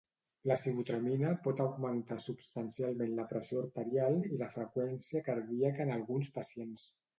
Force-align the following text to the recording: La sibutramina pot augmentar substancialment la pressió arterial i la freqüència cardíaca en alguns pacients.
La 0.51 0.55
sibutramina 0.59 1.33
pot 1.47 1.61
augmentar 1.65 2.17
substancialment 2.23 3.13
la 3.21 3.27
pressió 3.35 3.61
arterial 3.65 4.19
i 4.33 4.41
la 4.43 4.49
freqüència 4.57 5.25
cardíaca 5.31 5.89
en 5.89 5.97
alguns 6.01 6.35
pacients. 6.43 6.91